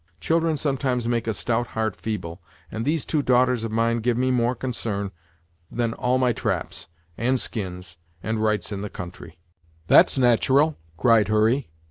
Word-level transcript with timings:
Children 0.19 0.57
sometimes 0.57 1.07
make 1.07 1.27
a 1.27 1.33
stout 1.35 1.67
heart 1.77 1.95
feeble, 1.95 2.41
and 2.71 2.85
these 2.85 3.05
two 3.05 3.21
daughters 3.21 3.63
of 3.63 3.71
mine 3.71 3.97
give 3.97 4.17
me 4.17 4.31
more 4.31 4.55
concern 4.55 5.11
than 5.69 5.93
all 5.93 6.17
my 6.17 6.33
traps, 6.33 6.87
and 7.19 7.39
skins, 7.39 7.99
and 8.23 8.41
rights 8.41 8.71
in 8.71 8.81
the 8.81 8.89
country." 8.89 9.37
"That's 9.85 10.17
nat'ral!" 10.17 10.75
cried 10.97 11.27
Hurry. 11.27 11.69